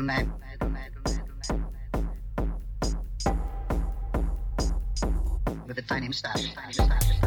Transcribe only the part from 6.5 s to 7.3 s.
Tiny moustache.